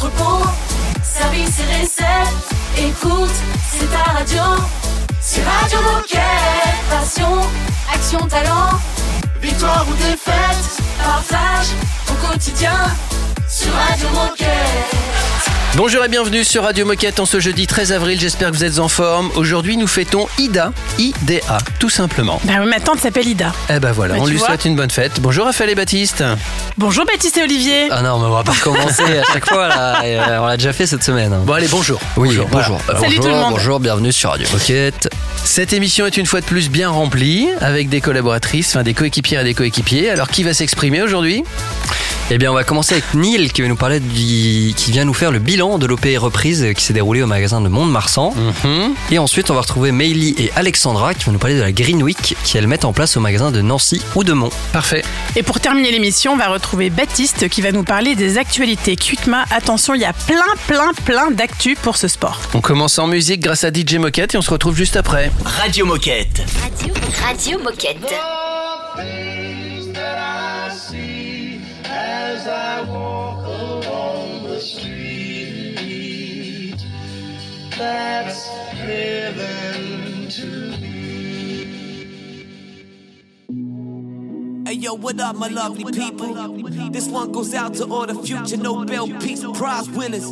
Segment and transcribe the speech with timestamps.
[0.00, 0.46] entrepôt,
[1.02, 2.48] service et recettes.
[2.78, 3.30] Écoute,
[3.70, 4.42] c'est ta radio.
[5.20, 6.20] C'est Radio Moquette.
[6.88, 7.40] Passion,
[7.92, 8.78] action, talent.
[9.42, 11.68] Victoire ou défaite, partage
[12.08, 12.78] au quotidien
[13.48, 15.39] sur Radio Moquette.
[15.76, 18.80] Bonjour et bienvenue sur Radio Moquette en ce jeudi 13 avril, j'espère que vous êtes
[18.80, 19.30] en forme.
[19.36, 22.40] Aujourd'hui nous fêtons Ida, I-D-A, tout simplement.
[22.44, 23.52] Bah oui, ma tante s'appelle Ida.
[23.70, 24.48] Eh ben voilà, Bah, on lui vois.
[24.48, 25.20] souhaite une bonne fête.
[25.20, 26.24] Bonjour Raphaël et Baptiste.
[26.76, 27.86] Bonjour Baptiste et Olivier.
[27.90, 30.02] Ah non, mais on va pas recommencer à chaque fois là.
[30.04, 31.32] Et, euh, on l'a déjà fait cette semaine.
[31.44, 32.00] Bon allez, bonjour.
[32.16, 32.78] Oui, Bonjour, bonjour.
[32.84, 33.00] voilà.
[33.00, 33.52] Salut bonjour, tout le monde.
[33.54, 35.08] Bonjour, bienvenue sur Radio Moquette.
[35.44, 39.42] Cette émission est une fois de plus bien remplie, avec des collaboratrices, enfin des coéquipières
[39.42, 40.10] et des coéquipiers.
[40.10, 41.44] Alors qui va s'exprimer aujourd'hui?
[42.32, 44.72] Eh bien, on va commencer avec Neil qui va nous parler du...
[44.76, 47.68] qui vient nous faire le bilan de l'OP reprise qui s'est déroulée au magasin de
[47.68, 48.32] Mont-de-Marsan.
[48.36, 48.94] Mhm.
[49.10, 52.00] Et ensuite, on va retrouver Meili et Alexandra qui vont nous parler de la Green
[52.04, 54.50] Week qui elles mettent en place au magasin de Nancy ou de Mont.
[54.72, 55.02] Parfait.
[55.34, 59.46] Et pour terminer l'émission, on va retrouver Baptiste qui va nous parler des actualités QTMA.
[59.50, 62.40] Attention, il y a plein, plein, plein d'actu pour ce sport.
[62.54, 65.32] On commence en musique grâce à DJ Moquette et on se retrouve juste après.
[65.44, 66.42] Radio Moquette.
[66.62, 66.94] Radio,
[67.24, 68.14] Radio Moquette.
[77.80, 80.70] That's heaven to
[84.68, 86.34] Hey yo, what up, my lovely people?
[86.90, 90.30] This one goes out to all the future Nobel Peace Prize winners.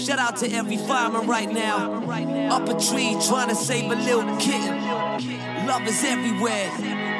[0.00, 2.04] Shout out to every fireman right now.
[2.54, 4.80] Up a tree trying to save a little kitten.
[5.66, 6.70] Love is everywhere.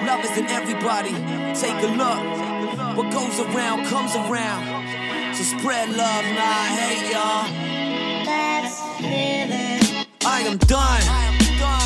[0.06, 1.10] Love is in everybody.
[1.58, 2.96] Take a look.
[2.96, 5.34] What goes around comes around.
[5.34, 7.65] So spread love, nah, hate, y'all.
[10.36, 11.00] I am done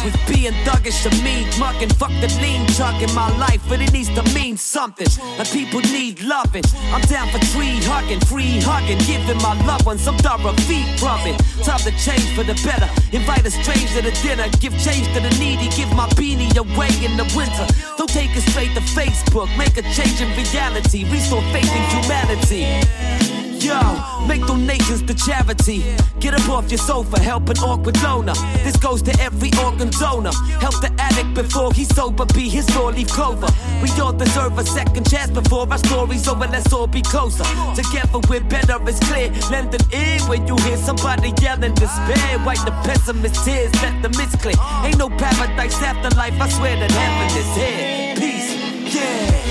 [0.03, 1.47] with being thuggish to me.
[1.61, 5.07] Mucking, fuck the lean chuck in my life, but it needs to mean something.
[5.39, 6.65] And people need loving.
[6.91, 11.39] I'm down for tree hugging, free hugging, giving my loved ones some thorough feet rubbing.
[11.63, 12.91] Time to change for the better.
[13.15, 17.15] Invite a stranger to dinner, give change to the needy, give my beanie away in
[17.17, 17.67] the winter.
[17.99, 23.40] Don't take it straight to Facebook, make a change in reality, restore faith in humanity.
[23.61, 25.85] Yo, make donations to charity.
[26.19, 28.33] Get up off your sofa, help an awkward loner.
[28.65, 30.33] This goes to every organ donor.
[30.61, 33.49] Help the addict before he's sober, be his four leaf clover.
[33.83, 36.47] We all deserve a second chance before our story's over.
[36.47, 37.45] Let's all be closer.
[37.75, 39.31] Together we're better, it's clear.
[39.51, 42.39] Lend an ear when you hear somebody yelling despair.
[42.47, 44.57] Wipe the pessimist tears, let the mist clear.
[44.85, 48.15] Ain't no paradise afterlife, I swear that heaven is here.
[48.17, 49.50] Peace, yeah.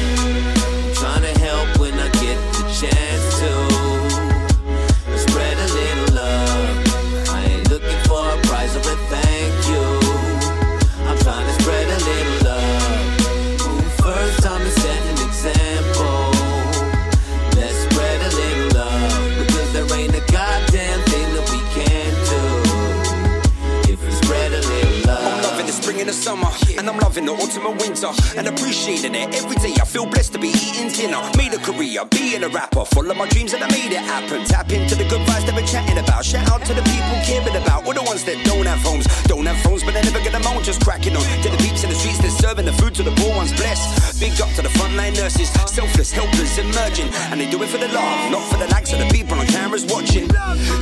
[26.30, 28.08] Summer, and I'm loving the autumn and winter,
[28.40, 29.76] and appreciating it every day.
[29.76, 31.20] I feel blessed to be eating dinner.
[31.36, 34.46] Made a career, being a rapper, full of my dreams, and I made it happen.
[34.48, 36.24] Tap into the good vibes that we're chatting about.
[36.24, 39.46] Shout out to the people caring about, all the ones that don't have homes, don't
[39.46, 40.64] have phones, but they never get them on.
[40.64, 43.12] Just cracking on to the peeps in the streets, they're serving the food to the
[43.20, 43.52] poor ones.
[43.60, 47.78] Blessed, big up to the frontline nurses, selfless, helpless, emerging, and they do it for
[47.78, 50.32] the love, not for the likes of the people on cameras watching.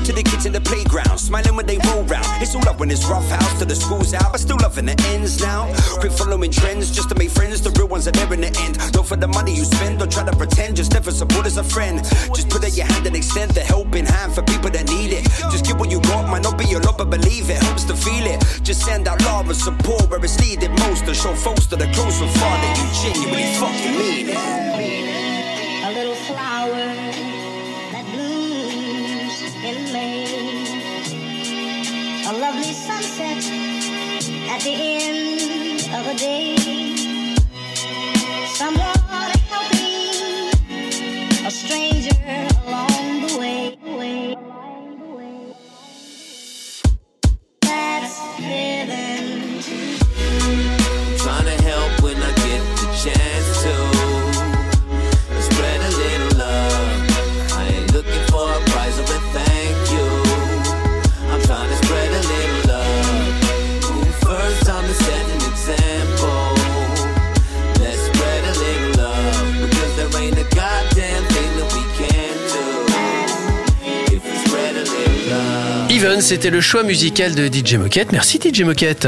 [0.06, 2.29] To the kids in the playground, smiling when they roll round.
[2.38, 4.96] It's all up when it's rough house to the schools out, but still loving the
[5.09, 5.66] ends now.
[5.99, 7.61] Quit following trends just to make friends.
[7.61, 8.77] The real ones are there in the end.
[8.91, 10.75] Don't for the money you spend, don't try to pretend.
[10.75, 12.03] Just never support as a friend.
[12.35, 15.23] Just put out your hand and extend the helping hand for people that need it.
[15.51, 17.95] Just give what you got, might not be a lot, but believe it helps to
[17.95, 18.43] feel it.
[18.63, 21.93] Just send out love and support where it's needed most, and show folks that are
[21.93, 24.37] close and far that you genuinely fucking mean it.
[25.87, 26.85] A little flower
[27.93, 30.25] that blooms in May.
[32.29, 33.43] A lovely sunset
[34.49, 35.16] at the end
[36.17, 36.56] day.
[76.28, 78.12] C'était le choix musical de DJ Moquette.
[78.12, 79.08] Merci DJ Moquette.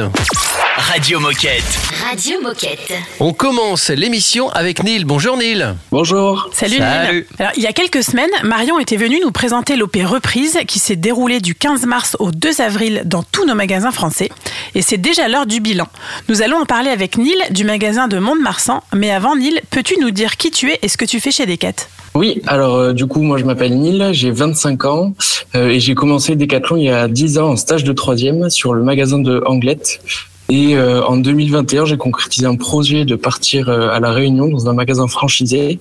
[0.78, 1.66] Radio Moquette.
[2.10, 2.94] Radio Moquette.
[3.20, 5.04] On commence l'émission avec Neil.
[5.04, 5.76] Bonjour Neil.
[5.92, 6.50] Bonjour.
[6.54, 7.14] Salut, Salut.
[7.14, 7.26] Neil.
[7.38, 10.96] Alors, il y a quelques semaines, Marion était venue nous présenter l'OP Reprise qui s'est
[10.96, 14.30] déroulée du 15 mars au 2 avril dans tous nos magasins français.
[14.74, 15.90] Et c'est déjà l'heure du bilan.
[16.30, 18.82] Nous allons en parler avec Neil du magasin de Mont-de-Marsan.
[18.94, 21.46] Mais avant, Neil, peux-tu nous dire qui tu es et ce que tu fais chez
[21.46, 21.74] Decat?
[22.16, 25.14] Oui, alors euh, du coup, moi je m'appelle Neil, j'ai 25 ans
[25.56, 28.74] euh, et j'ai commencé Decathlon il y a 10 ans en stage de troisième sur
[28.74, 30.02] le magasin de Anglette.
[30.50, 34.68] Et euh, en 2021, j'ai concrétisé un projet de partir euh, à la Réunion dans
[34.68, 35.80] un magasin franchisé.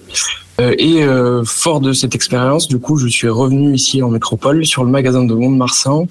[0.61, 1.07] Euh, et
[1.45, 5.25] fort de cette expérience, du coup, je suis revenu ici en métropole sur le magasin
[5.25, 6.09] de Mont-de-Marsan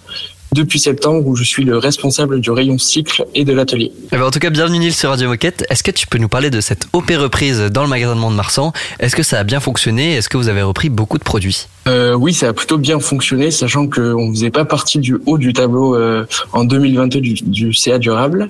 [0.53, 3.91] depuis septembre où je suis le responsable du rayon cycle et de l'atelier.
[4.11, 5.65] Eh ben, en tout cas, bienvenue Nils sur Radio Moquette.
[5.69, 8.71] Est-ce que tu peux nous parler de cette OP reprise dans le magasin de Mont-de-Marsan?
[8.99, 10.15] Est-ce que ça a bien fonctionné?
[10.15, 11.67] Est-ce que vous avez repris beaucoup de produits?
[11.87, 15.37] Euh, oui, ça a plutôt bien fonctionné, sachant qu'on ne faisait pas partie du haut
[15.37, 18.49] du tableau euh, en 2022 du, du CA durable.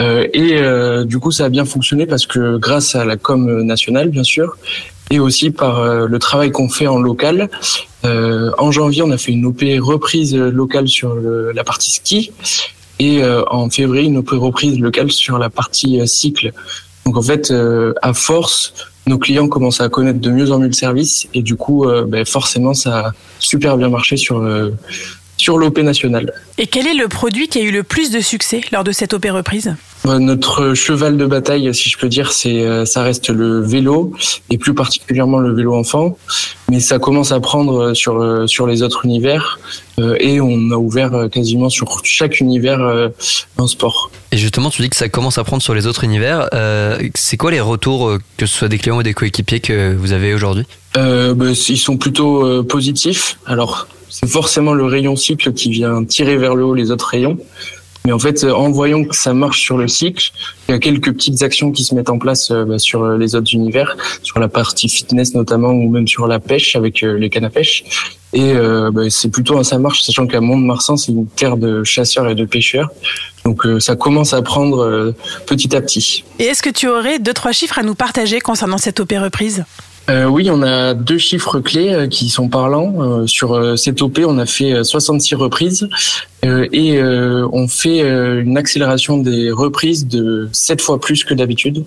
[0.00, 4.08] Euh, et du coup, ça a bien fonctionné parce que grâce à la com nationale,
[4.08, 4.56] bien sûr,
[5.10, 7.50] et aussi par euh, le travail qu'on fait en local.
[8.04, 12.32] Euh, en janvier, on a fait une OP reprise locale sur la partie ski.
[12.98, 16.52] Et euh, en février, une OP reprise locale sur la partie euh, cycle.
[17.04, 18.74] Donc en fait, euh, à force,
[19.06, 22.04] nos clients commencent à connaître de mieux en mieux le service et du coup, euh,
[22.06, 24.70] ben, forcément, ça a super bien marché sur euh,
[25.36, 26.32] sur l'OP nationale.
[26.58, 29.12] Et quel est le produit qui a eu le plus de succès lors de cette
[29.14, 29.68] OP Reprise?
[29.68, 34.12] Euh, Notre cheval de bataille, si je peux dire, c'est euh, ça reste le vélo
[34.50, 36.18] et plus particulièrement le vélo enfant.
[36.68, 39.60] Mais ça commence à prendre sur euh, sur les autres univers
[40.00, 43.10] euh, et on a ouvert euh, quasiment sur chaque univers euh,
[43.58, 44.10] en sport.
[44.32, 46.48] Et justement, tu dis que ça commence à prendre sur les autres univers.
[46.52, 49.94] Euh, c'est quoi les retours, euh, que ce soit des clients ou des coéquipiers que
[49.94, 50.64] vous avez aujourd'hui?
[50.96, 53.38] Euh, bah, ils sont plutôt euh, positifs.
[53.46, 57.38] Alors, c'est forcément le rayon cycle qui vient tirer vers le haut les autres rayons.
[58.04, 60.30] Mais en fait, euh, en voyant que ça marche sur le cycle,
[60.68, 63.16] il y a quelques petites actions qui se mettent en place euh, bah, sur euh,
[63.16, 67.30] les autres univers, sur la partie fitness notamment, ou même sur la pêche avec les
[67.30, 67.84] cannes à pêche.
[68.34, 72.28] Et bah, c'est plutôt un ça marche, sachant qu'à Mont-de-Marsan, c'est une terre de chasseurs
[72.30, 72.88] et de pêcheurs.
[73.44, 75.12] Donc ça commence à prendre
[75.44, 76.24] petit à petit.
[76.38, 79.64] Et est-ce que tu aurais deux, trois chiffres à nous partager concernant cette OP Reprise
[80.10, 82.94] Euh, oui, on a deux chiffres clés euh, qui sont parlants.
[82.98, 85.88] Euh, sur euh, cette OP, on a fait euh, 66 reprises
[86.44, 91.84] et on fait une accélération des reprises de 7 fois plus que d'habitude.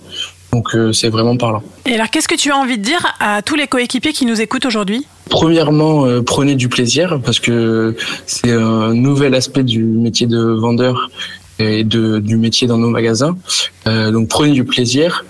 [0.53, 1.62] Donc c'est vraiment parlant.
[1.85, 4.39] Et alors, qu'est-ce que tu as envie de dire à tous les coéquipiers qui nous
[4.39, 5.06] écoutent aujourd'hui?
[5.29, 7.95] Premièrement, euh, prenez du plaisir parce que
[8.25, 11.09] c'est un nouvel aspect du métier de vendeur
[11.59, 13.38] et de, du métier dans nos magasins.
[13.88, 15.25] Euh, donc prenez du plaisir.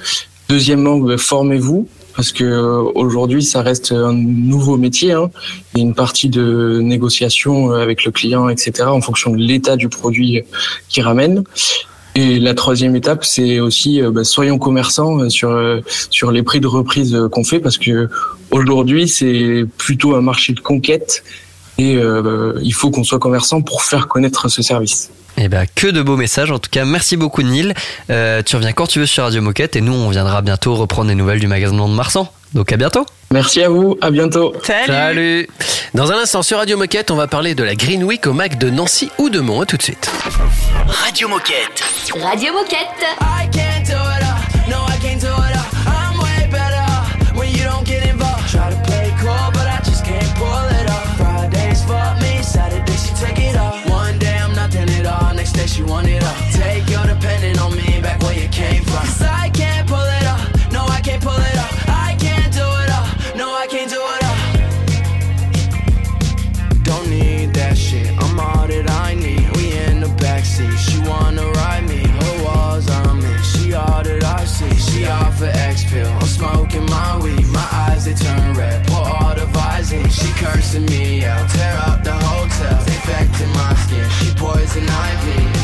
[0.50, 5.12] Deuxièmement, euh, formez-vous parce que euh, aujourd'hui ça reste un nouveau métier.
[5.12, 5.30] Hein.
[5.74, 8.88] Il y a une partie de négociation euh, avec le client, etc.
[8.88, 10.44] en fonction de l'état du produit
[10.90, 11.44] qu'il ramène.
[12.18, 16.44] Et la troisième étape, c'est aussi euh, bah, soyons commerçants euh, sur euh, sur les
[16.44, 18.10] prix de reprise euh, qu'on fait parce que
[18.52, 21.24] aujourd'hui c'est plutôt un marché de conquête
[21.78, 25.12] et euh, il faut qu'on soit commerçant pour faire connaître ce service.
[25.38, 26.52] Eh ben, que de beaux messages.
[26.52, 27.74] En tout cas, merci beaucoup, Neil.
[28.10, 31.10] Euh, tu reviens quand tu veux sur Radio Moquette et nous, on viendra bientôt reprendre
[31.10, 32.32] des nouvelles du magasin de Marsan.
[32.54, 33.06] Donc, à bientôt.
[33.32, 34.54] Merci à vous, à bientôt.
[34.64, 35.48] Salut, Salut.
[35.94, 38.58] Dans un instant sur Radio Moquette, on va parler de la Green Week au Mac
[38.58, 39.62] de Nancy ou de Mont.
[39.62, 40.10] À tout de suite.
[40.88, 41.84] Radio Moquette.
[42.22, 43.06] Radio Moquette.
[43.22, 44.70] I can't do it all.
[44.70, 45.95] No, I can't do it all.
[55.96, 56.36] Want it all.
[56.52, 59.06] Take your dependent on me back where you came from.
[59.08, 60.44] 'Cause I can't pull it off.
[60.76, 61.74] No, I can't pull it off.
[62.08, 63.08] I can't do it all.
[63.42, 64.40] No, I can't do it all.
[66.90, 68.10] Don't need that shit.
[68.24, 69.46] I'm all that I need.
[69.56, 70.76] We in the backseat.
[70.86, 72.02] She wanna ride me.
[72.22, 73.40] Her walls I'm in.
[73.52, 74.76] She all that I see.
[74.88, 76.12] She off for X pill.
[76.22, 77.46] I'm smoking my weed.
[77.60, 78.78] My eyes they turn red.
[78.88, 80.12] Pour all the Visine.
[80.20, 81.46] She cursing me out.
[81.56, 82.78] Tear up the hotel.
[82.94, 84.08] Infecting my skin.
[84.18, 85.55] She poison ivy.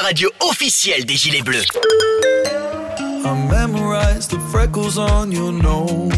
[0.00, 1.66] Radio officielle des Gilets Bleus.
[3.24, 6.12] I memorize the freckles on your nose.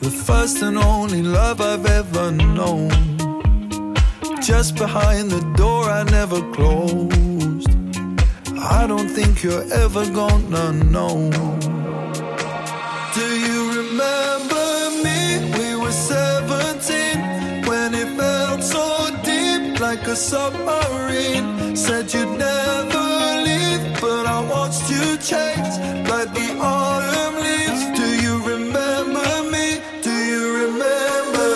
[0.00, 2.90] The first and only love I've ever known.
[4.42, 7.68] Just behind the door I never closed.
[8.58, 11.30] I don't think you're ever gonna know.
[13.14, 14.66] Do you remember
[15.04, 15.52] me?
[15.56, 21.59] We were 17 when it felt so deep like a submarine.
[21.90, 23.06] Said you'd never
[23.46, 25.74] leave, but I watched you change
[26.08, 27.82] like the autumn leaves.
[27.98, 29.80] Do you remember me?
[30.00, 31.48] Do you remember?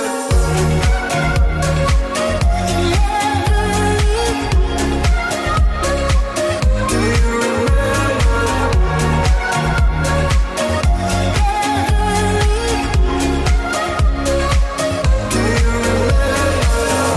[6.91, 7.31] Do you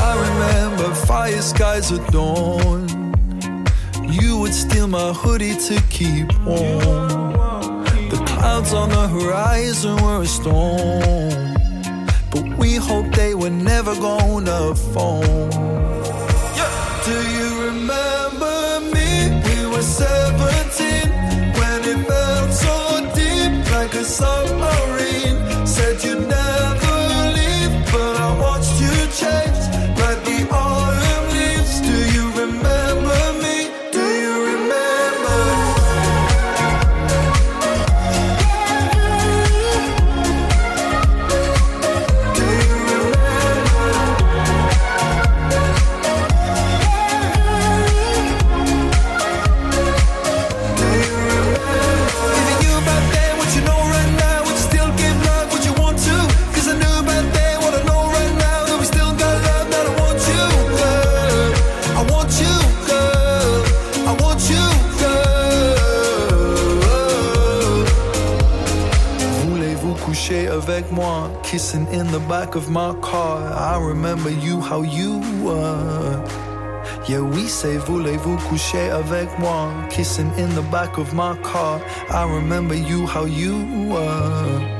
[0.06, 2.57] I remember fire skies at dawn.
[5.08, 7.32] My hoodie to keep warm.
[8.10, 11.56] The clouds on the horizon were a storm.
[12.30, 15.24] But we hoped they were never gonna fall.
[17.06, 19.42] Do you remember me?
[19.48, 20.27] We were 17
[77.48, 79.72] Say voulez-vous coucher avec moi?
[79.90, 81.80] Kissing in the back of my car.
[82.10, 83.56] I remember you, how you
[83.90, 84.77] were.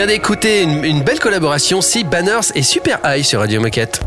[0.00, 4.00] Vient d'écouter une, une belle collaboration si Banners et Super High sur Radio Moquette.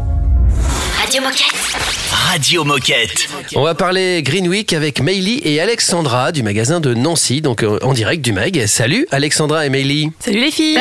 [0.99, 2.02] Radio Moquette.
[2.33, 3.27] Radio Moquette.
[3.55, 7.77] On va parler Green Week avec Meili et Alexandra du magasin de Nancy, donc euh,
[7.83, 8.65] en direct du mag.
[8.65, 10.09] Salut Alexandra et Meili.
[10.19, 10.79] Salut les filles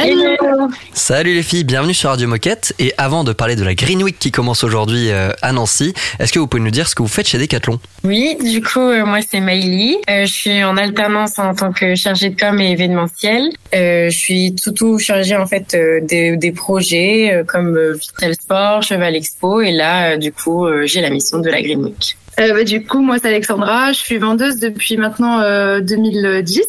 [0.95, 2.75] Salut les filles, bienvenue sur Radio Moquette.
[2.79, 6.33] Et avant de parler de la Green Week qui commence aujourd'hui euh, à Nancy, est-ce
[6.33, 7.79] que vous pouvez nous dire ce que vous faites chez Decathlon?
[8.03, 9.43] Oui, du coup, euh, moi c'est.
[9.43, 13.51] Euh, je suis en alternance en tant que chargée de com et événementiel.
[13.75, 17.93] Euh, je suis tout tout chargée en fait euh, des, des projets euh, comme euh,
[17.93, 21.63] Vital Sport, Cheval Expo et là, euh, du coup, euh, j'ai la mission de la
[21.63, 21.93] Green.
[22.41, 23.93] Euh, bah, du coup, moi, c'est Alexandra.
[23.93, 26.63] Je suis vendeuse depuis maintenant euh, 2010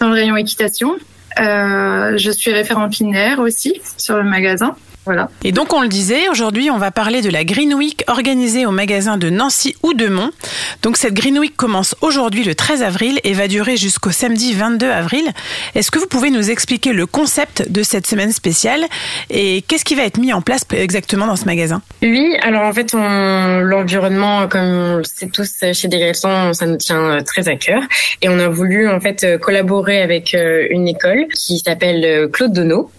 [0.00, 0.96] dans le rayon équitation.
[1.38, 4.74] Euh, je suis référente linéaire aussi sur le magasin.
[5.06, 5.30] Voilà.
[5.44, 8.70] Et donc on le disait, aujourd'hui on va parler de la Green Week organisée au
[8.72, 10.30] magasin de Nancy ou de Mont.
[10.82, 14.90] Donc cette Green Week commence aujourd'hui le 13 avril et va durer jusqu'au samedi 22
[14.90, 15.24] avril.
[15.74, 18.84] Est-ce que vous pouvez nous expliquer le concept de cette semaine spéciale
[19.30, 21.82] et qu'est-ce qui va être mis en place exactement dans ce magasin?
[22.02, 26.76] Oui, alors en fait, on- l'environnement, comme on le sait tous chez Decathlon, ça nous
[26.76, 27.82] tient euh, très à cœur.
[28.22, 32.52] Et on a voulu en fait euh, collaborer avec euh, une école qui s'appelle Claude
[32.52, 32.90] Donneau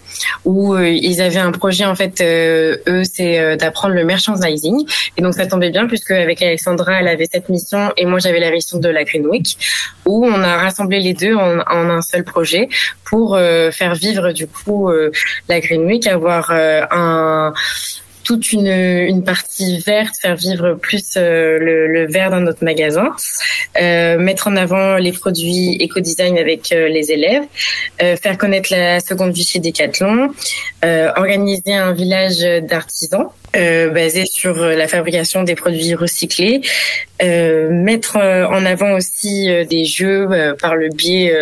[0.45, 4.85] où euh, ils avaient un projet en fait euh, eux c'est euh, d'apprendre le merchandising.
[5.17, 8.39] Et donc ça tombait bien puisque avec Alexandra elle avait cette mission et moi j'avais
[8.39, 9.57] la mission de la Green Week
[10.05, 12.69] où on a rassemblé les deux en, en un seul projet
[13.05, 14.91] pour faire vivre du coup
[15.47, 17.53] la Green Week avoir un
[18.27, 23.15] toute une, une partie verte, faire vivre plus euh, le, vert dans notre magasin,
[23.81, 27.43] euh, mettre en avant les produits éco-design avec euh, les élèves,
[27.99, 30.33] faire connaître la seconde vie chez Decathlon,
[31.15, 36.61] organiser un village d'artisans basé sur la fabrication des produits recyclés,
[37.21, 40.27] mettre en avant aussi des jeux
[40.61, 41.33] par le biais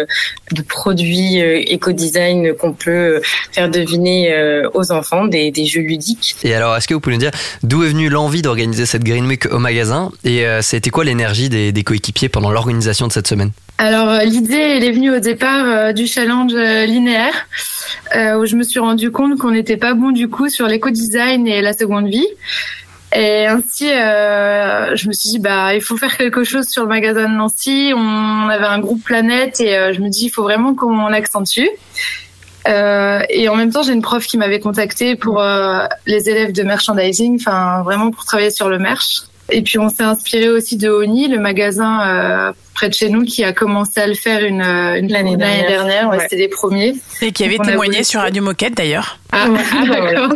[0.52, 6.36] de produits éco-design qu'on peut faire deviner aux enfants, des, des jeux ludiques.
[6.78, 7.32] Est-ce que vous pouvez nous dire
[7.64, 11.50] d'où est venue l'envie d'organiser cette Green Week au magasin Et euh, c'était quoi l'énergie
[11.50, 13.52] des, coéquipiers pendant l'organisation de cette semaine?
[13.78, 17.48] Alors euh, l'idée, elle est venue au départ euh, du challenge euh, linéaire,
[18.38, 21.62] où je me suis rendu compte qu'on n'était pas bon du coup sur l'éco-design et
[21.62, 22.28] la seconde vie.
[23.14, 27.30] Et ainsi, je me suis dit, bah, il faut faire quelque chose sur le magasin
[27.30, 27.94] de Nancy.
[27.96, 31.68] On avait un groupe Planète et je me dis, il faut vraiment qu'on l'accentue.
[32.68, 36.52] Euh, et en même temps, j'ai une prof qui m'avait contacté pour euh, les élèves
[36.52, 39.24] de merchandising, enfin vraiment pour travailler sur le merch.
[39.50, 43.24] Et puis on s'est inspiré aussi de Oni, le magasin euh, près de chez nous
[43.24, 45.68] qui a commencé à le faire une, euh, une L'année dernière.
[45.68, 46.10] dernière.
[46.10, 46.24] Ouais, Ouais.
[46.24, 46.94] C'était les premiers.
[47.22, 49.18] Et qui avait témoigné sur Radio Moquette d'ailleurs.
[49.32, 50.34] Ah, ah, d'accord.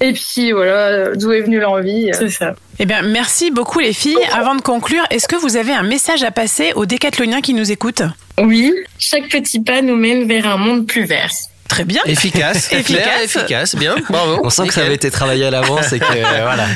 [0.00, 2.10] Et puis voilà, d'où est venue l'envie.
[2.12, 2.54] C'est ça.
[2.78, 4.16] Eh bien, merci beaucoup les filles.
[4.32, 7.72] Avant de conclure, est-ce que vous avez un message à passer aux décathloniens qui nous
[7.72, 8.02] écoutent?
[8.40, 11.30] Oui, chaque petit pas nous mène vers un monde plus vert.
[11.68, 12.00] Très bien.
[12.06, 13.24] Efficace, clair, Efficace.
[13.24, 14.40] efficace, bien, bravo.
[14.42, 16.66] On sent que ça avait été travaillé à l'avance et que euh, voilà,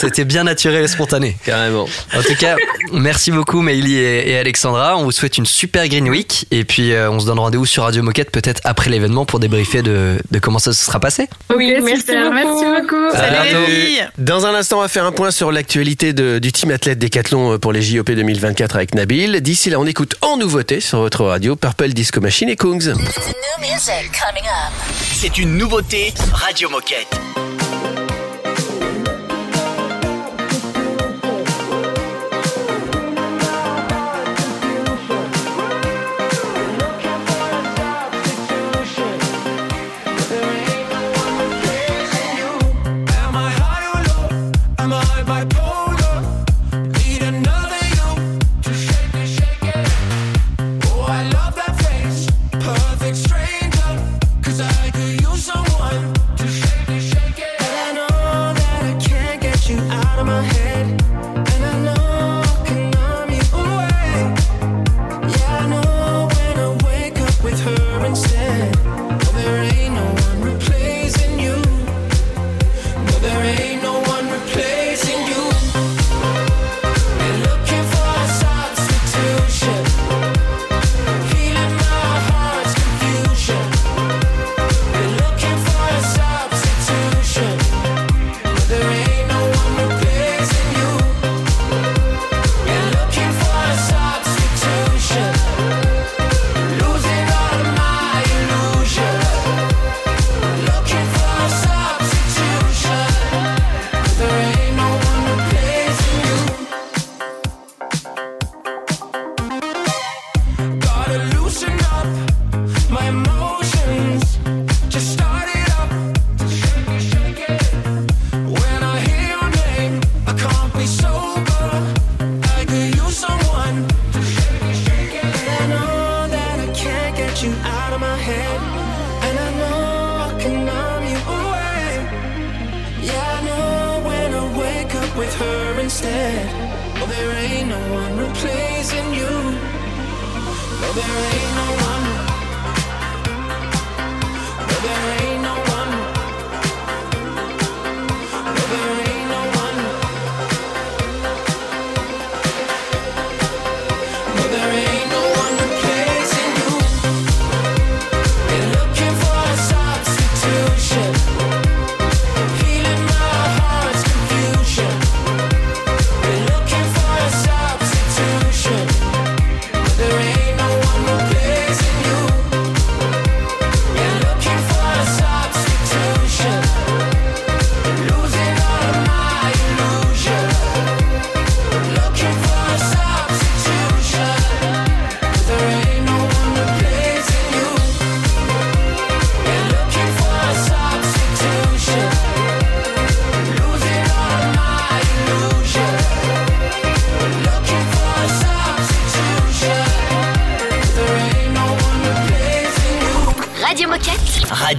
[0.00, 1.36] c'était bien naturel et spontané.
[1.44, 1.86] Carrément.
[2.16, 2.56] En tout cas,
[2.92, 4.96] merci beaucoup Maïli et, et Alexandra.
[4.96, 7.84] On vous souhaite une super Green Week et puis euh, on se donne rendez-vous sur
[7.84, 11.28] Radio Moquette peut-être après l'événement pour débriefer de, de comment ça se sera passé.
[11.54, 12.34] Oui, merci super, beaucoup.
[12.34, 13.10] merci beaucoup.
[13.12, 13.66] Salut À les bientôt.
[13.66, 14.08] filles.
[14.18, 17.72] Dans un instant, on va faire un point sur l'actualité du team athlète Décathlon pour
[17.72, 19.40] les JOP 2024 avec Nabil.
[19.40, 22.94] D'ici là, on écoute en nouveauté sur votre radio Purple Disco Machine et Kungs.
[25.12, 27.20] C'est une nouveauté Radio Moquette.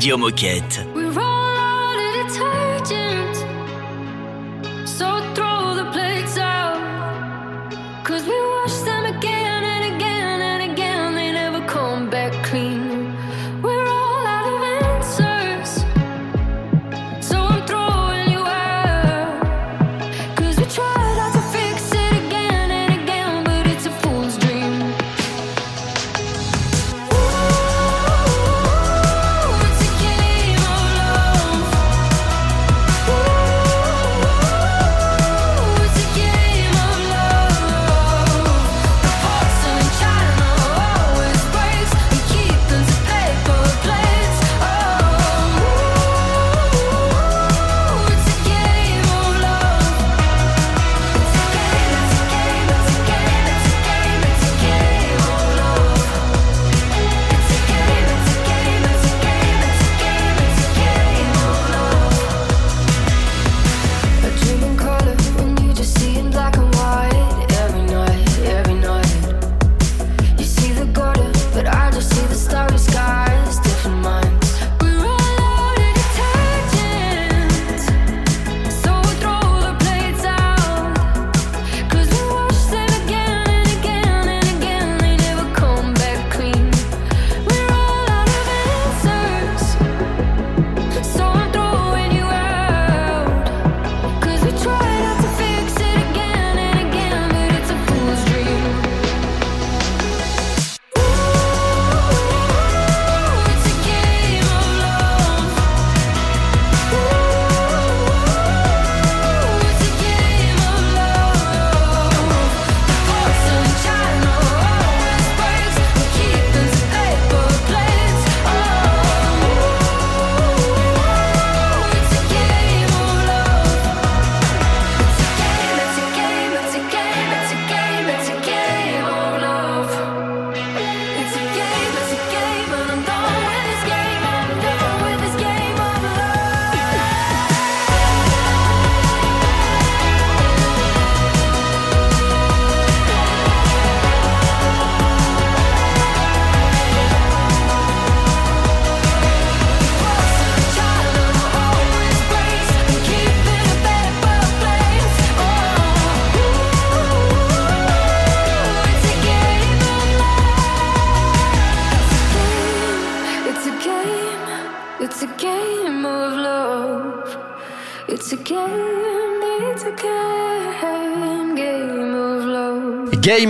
[0.06, 0.94] Radio Moquette.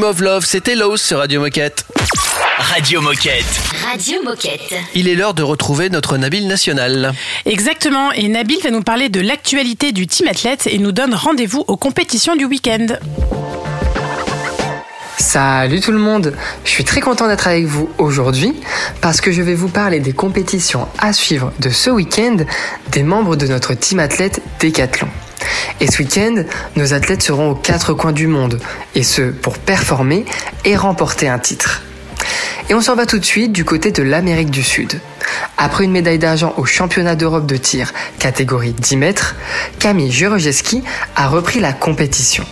[0.05, 1.85] Of Love, c'était Lowe's sur Radio Moquette.
[2.59, 3.43] Radio Moquette.
[3.91, 4.75] Radio Moquette.
[4.93, 7.13] Il est l'heure de retrouver notre Nabil national.
[7.45, 11.63] Exactement, et Nabil va nous parler de l'actualité du team athlète et nous donne rendez-vous
[11.67, 12.85] aux compétitions du week-end.
[15.17, 16.33] Salut tout le monde,
[16.65, 18.53] je suis très content d'être avec vous aujourd'hui
[19.01, 22.37] parce que je vais vous parler des compétitions à suivre de ce week-end
[22.91, 25.07] des membres de notre team athlète Décathlon.
[25.81, 26.43] Et ce week-end,
[26.75, 28.59] nos athlètes seront aux quatre coins du monde,
[28.95, 30.25] et ce pour performer
[30.63, 31.81] et remporter un titre.
[32.69, 34.99] Et on s'en va tout de suite du côté de l'Amérique du Sud.
[35.57, 39.35] Après une médaille d'argent au championnat d'Europe de tir catégorie 10 mètres,
[39.79, 40.83] Camille Jurojeski
[41.15, 42.43] a repris la compétition.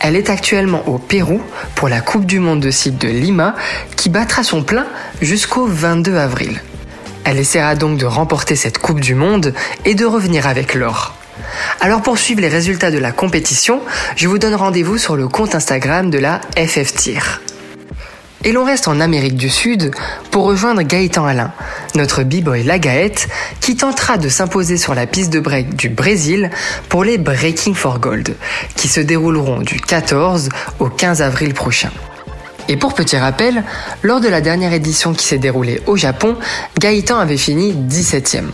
[0.00, 1.40] Elle est actuellement au Pérou
[1.74, 3.54] pour la Coupe du Monde de cycle de Lima
[3.96, 4.86] qui battra son plein
[5.20, 6.60] jusqu'au 22 avril.
[7.24, 11.14] Elle essaiera donc de remporter cette Coupe du Monde et de revenir avec l'or.
[11.80, 13.80] Alors pour suivre les résultats de la compétition,
[14.16, 17.40] je vous donne rendez-vous sur le compte Instagram de la FF Tir.
[18.42, 19.90] Et l'on reste en Amérique du Sud
[20.30, 21.52] pour rejoindre Gaëtan Alain,
[21.94, 23.28] notre b-boy Lagaette,
[23.60, 26.50] qui tentera de s'imposer sur la piste de break du Brésil
[26.88, 28.34] pour les Breaking for Gold,
[28.76, 30.48] qui se dérouleront du 14
[30.78, 31.90] au 15 avril prochain.
[32.68, 33.62] Et pour petit rappel,
[34.02, 36.36] lors de la dernière édition qui s'est déroulée au Japon,
[36.78, 38.50] Gaëtan avait fini 17ème.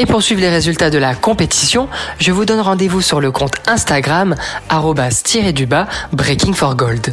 [0.00, 1.88] Et pour suivre les résultats de la compétition,
[2.20, 4.36] je vous donne rendez-vous sur le compte Instagram
[4.70, 7.12] @du-bas Breaking for Gold.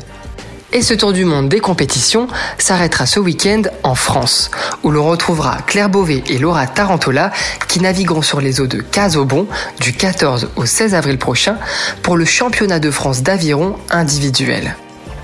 [0.72, 2.28] Et ce tour du monde des compétitions
[2.60, 4.52] s'arrêtera ce week-end en France,
[4.84, 7.32] où l'on retrouvera Claire Beauvais et Laura Tarantola
[7.68, 9.48] qui navigueront sur les eaux de Casobon
[9.80, 11.58] du 14 au 16 avril prochain
[12.04, 14.76] pour le championnat de France d'aviron individuel.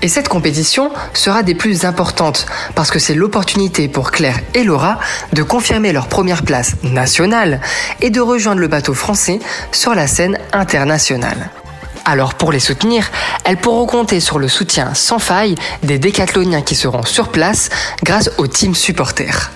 [0.02, 4.98] Et cette compétition sera des plus importantes parce que c'est l'opportunité pour Claire et Laura
[5.32, 7.60] de confirmer leur première place nationale
[8.00, 9.38] et de rejoindre le bateau français
[9.70, 11.50] sur la scène internationale.
[12.04, 13.12] Alors pour les soutenir,
[13.44, 17.68] elles pourront compter sur le soutien sans faille des décathloniens qui seront sur place
[18.02, 19.52] grâce au team supporter.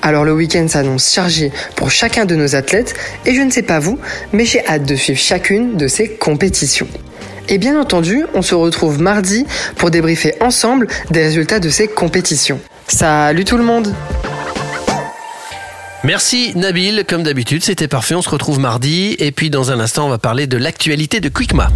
[0.00, 2.94] Alors le week-end s'annonce chargé pour chacun de nos athlètes
[3.26, 3.98] et je ne sais pas vous,
[4.32, 6.88] mais j'ai hâte de suivre chacune de ces compétitions.
[7.48, 12.60] Et bien entendu, on se retrouve mardi pour débriefer ensemble des résultats de ces compétitions.
[12.86, 13.94] Salut tout le monde
[16.04, 18.16] Merci Nabil, comme d'habitude, c'était parfait.
[18.16, 21.28] On se retrouve mardi et puis dans un instant, on va parler de l'actualité de
[21.28, 21.70] Quickma.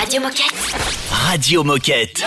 [0.00, 0.54] Radio Moquette.
[1.10, 2.22] Radio Moquette.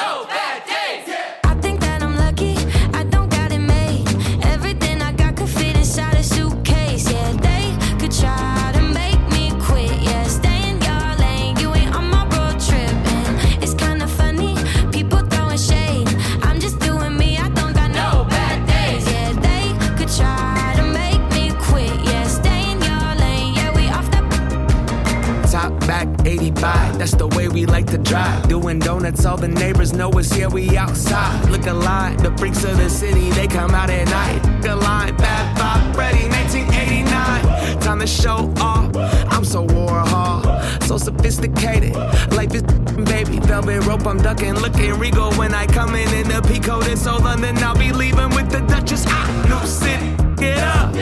[27.00, 28.50] That's the way we like to drive.
[28.50, 31.50] Doing donuts, all the neighbors know us, yeah, we outside.
[31.50, 34.62] Look alive, the freaks of the city, they come out at night.
[34.62, 37.80] The line, bad vibe, ready, 1989.
[37.80, 38.94] Time to show off,
[39.32, 41.96] I'm so Warhol, so sophisticated.
[42.36, 42.64] Life is
[43.14, 46.82] baby, velvet rope, I'm ducking, looking regal when I come in in the Pico.
[46.82, 49.06] This old London, I'll be leaving with the Duchess.
[49.08, 50.94] Ah, New City, get up.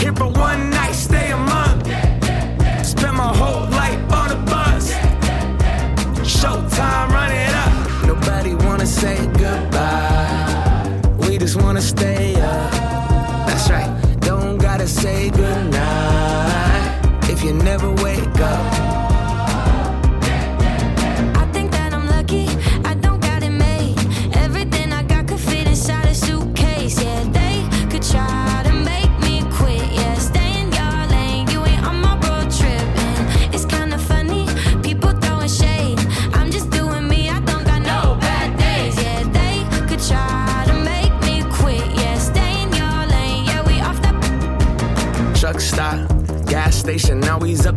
[0.00, 1.86] Here for one night, stay a month.
[2.84, 3.69] Spend my whole
[6.90, 8.06] Showtime, run it up.
[8.06, 9.26] Nobody wanna say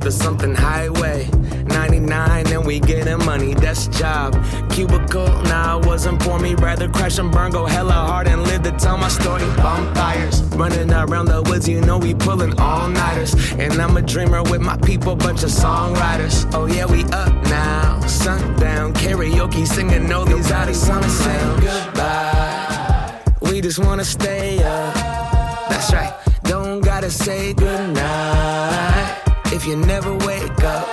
[0.03, 1.29] up to something highway.
[1.67, 4.33] 99 and we getting money, that's job.
[4.69, 6.55] Cubicle, nah, it wasn't for me.
[6.55, 9.45] Rather crash and burn, go hella hard and live to tell my story.
[9.57, 13.33] Bonfires, running around the woods, you know we pulling all nighters.
[13.53, 16.51] And I'm a dreamer with my people, bunch of songwriters.
[16.53, 17.99] Oh yeah, we up now.
[18.05, 23.21] Sundown, karaoke, singing all these artists wanna say goodbye.
[23.41, 24.93] We just wanna stay up.
[25.69, 26.13] That's right.
[26.43, 28.92] Don't gotta say goodnight
[29.53, 30.92] if you never wake up.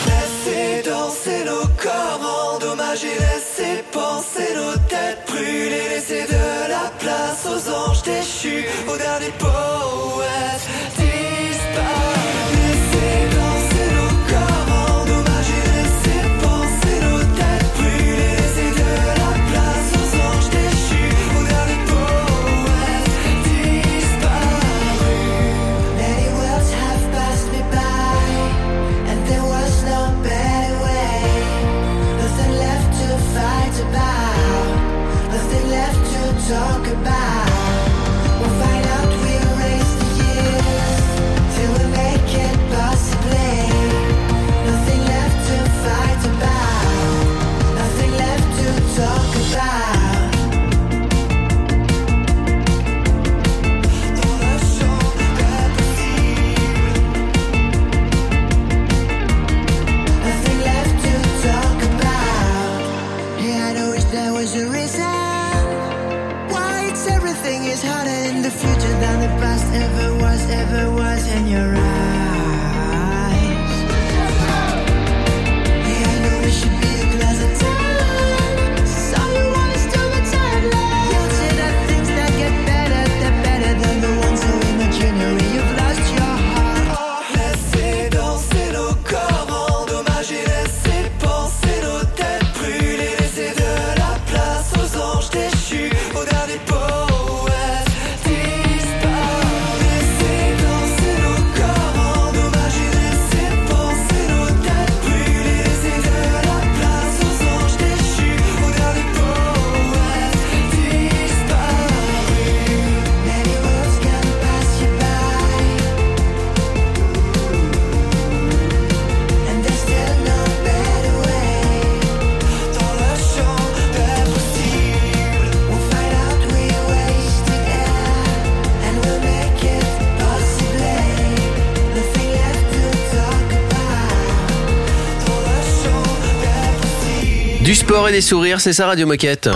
[137.81, 139.49] Sport et des sourires, c'est ça Radio Moquette.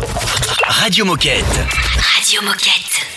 [0.68, 1.44] Radio Moquette.
[2.16, 2.72] Radio Moquette.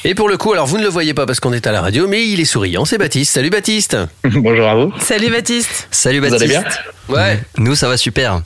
[0.05, 1.81] Et pour le coup, alors vous ne le voyez pas parce qu'on est à la
[1.81, 3.33] radio, mais il est souriant, c'est Baptiste.
[3.33, 3.97] Salut Baptiste.
[4.25, 4.93] Bonjour à vous.
[5.01, 5.89] Salut Baptiste.
[5.91, 6.43] Salut Vous Baptiste.
[6.55, 6.65] allez
[7.09, 7.43] bien Ouais.
[7.57, 8.43] Nous, ça va super.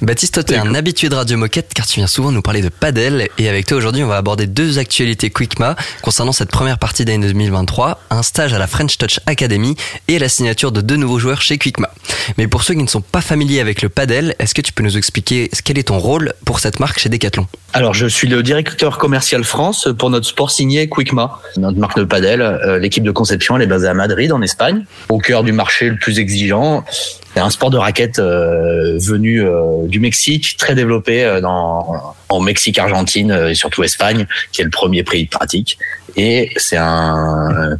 [0.00, 2.68] Baptiste, toi, t'es un habitué de Radio Moquette car tu viens souvent nous parler de
[2.68, 3.28] padel.
[3.36, 7.26] Et avec toi, aujourd'hui, on va aborder deux actualités Quickma concernant cette première partie d'année
[7.26, 9.74] 2023, un stage à la French Touch Academy
[10.06, 11.90] et la signature de deux nouveaux joueurs chez Quickma.
[12.36, 14.84] Mais pour ceux qui ne sont pas familiers avec le padel, est-ce que tu peux
[14.84, 17.48] nous expliquer quel est ton rôle pour cette marque chez Decathlon?
[17.72, 22.04] Alors, je suis le directeur commercial France pour notre sport signé Quickma, notre marque de
[22.04, 22.40] padel.
[22.40, 25.88] Euh, L'équipe de conception, elle est basée à Madrid, en Espagne, au cœur du marché
[25.90, 26.84] le plus exigeant.
[27.34, 32.40] C'est un sport de raquette euh, venu euh, du Mexique, très développé euh, dans, en
[32.40, 35.78] Mexique, Argentine euh, et surtout Espagne, qui est le premier pays de pratique.
[36.16, 37.76] Et c'est un,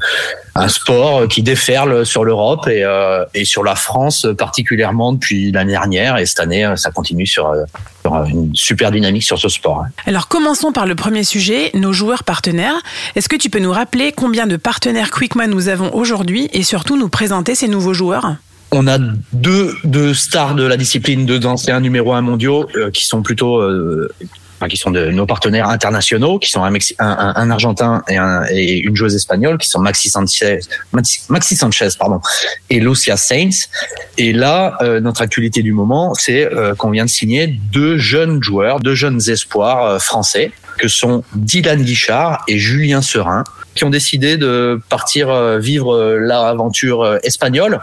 [0.55, 5.73] un sport qui déferle sur l'Europe et, euh, et sur la France particulièrement depuis l'année
[5.73, 6.19] dernière.
[6.19, 7.65] Et cette année, ça continue sur, euh,
[8.03, 9.87] sur une super dynamique sur ce sport.
[10.07, 12.81] Alors commençons par le premier sujet, nos joueurs partenaires.
[13.17, 16.97] Est-ce que tu peux nous rappeler combien de partenaires Quickman nous avons aujourd'hui et surtout
[16.97, 18.37] nous présenter ces nouveaux joueurs?
[18.71, 18.99] On a
[19.33, 23.57] deux, deux stars de la discipline, deux anciens numéro un mondiaux euh, qui sont plutôt,
[23.63, 24.13] euh,
[24.59, 28.19] enfin, qui sont de nos partenaires internationaux, qui sont un, Mexi- un, un- Argentin et,
[28.19, 30.59] un, et une joueuse espagnole, qui sont Maxi Sanchez,
[30.93, 32.21] Maxi, Sanchez pardon,
[32.69, 33.71] et Lucia Sainz.
[34.19, 38.43] Et là, euh, notre actualité du moment, c'est euh, qu'on vient de signer deux jeunes
[38.43, 43.91] joueurs, deux jeunes espoirs euh, français, que sont Dylan Guichard et Julien Serin, qui ont
[43.91, 47.81] décidé de partir euh, vivre l'aventure espagnole.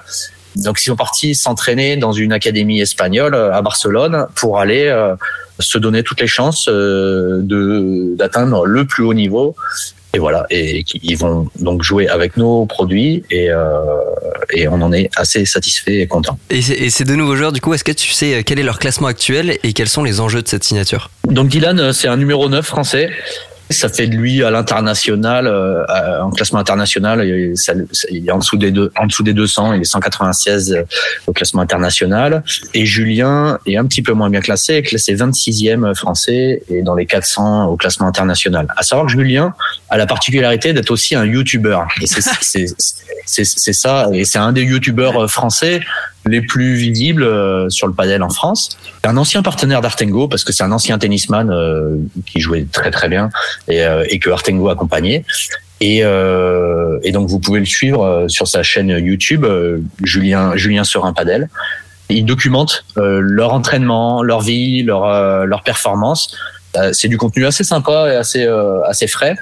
[0.55, 5.15] Donc ils sont partis s'entraîner dans une académie espagnole euh, à Barcelone pour aller euh,
[5.59, 9.55] se donner toutes les chances euh, de d'atteindre le plus haut niveau.
[10.13, 13.75] Et voilà, et ils vont donc jouer avec nos produits et, euh,
[14.53, 16.39] et on en est assez satisfait et content.
[16.49, 18.63] et, ces- et ces deux nouveaux joueurs, du coup, est-ce que tu sais quel est
[18.63, 21.09] leur classement actuel et quels sont les enjeux de cette signature?
[21.27, 23.09] Donc Dylan, c'est un numéro 9 français.
[23.69, 25.83] Ça fait de lui à l'international, euh,
[26.21, 27.55] en classement international, il,
[28.11, 30.83] il est en dessous des deux, en dessous des 200, il est 196 euh,
[31.25, 32.43] au classement international.
[32.73, 37.07] Et Julien est un petit peu moins bien classé, classé 26e français et dans les
[37.07, 38.67] 400 au classement international.
[38.77, 39.55] À savoir que Julien
[39.89, 41.79] a la particularité d'être aussi un YouTuber.
[42.01, 42.21] Et c'est
[43.73, 45.81] ça, et c'est un des YouTubeurs euh, français
[46.25, 48.77] les plus visibles euh, sur le padel en France.
[49.03, 53.09] Un ancien partenaire d'Artengo parce que c'est un ancien tennisman euh, qui jouait très très
[53.09, 53.29] bien
[53.67, 55.23] et, euh, et que Artengo accompagnait.
[55.81, 59.45] Et, euh, et donc vous pouvez le suivre sur sa chaîne YouTube,
[60.01, 61.49] Julien Julien Serin Padel.
[62.09, 66.37] Il documente euh, leur entraînement, leur vie, leur euh, leur performance.
[66.75, 69.35] Euh, c'est du contenu assez sympa et assez euh, assez frais.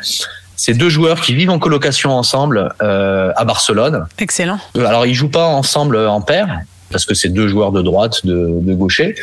[0.55, 4.05] C'est deux joueurs qui vivent en colocation ensemble euh, à Barcelone.
[4.19, 4.59] Excellent.
[4.75, 6.59] Alors, ils jouent pas ensemble en paire
[6.91, 9.15] parce que c'est deux joueurs de droite, de, de gaucher.